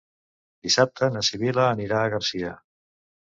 Dissabte 0.67 1.09
na 1.17 1.21
Sibil·la 1.27 1.67
anirà 1.75 2.01
a 2.01 2.09
Garcia. 2.15 2.55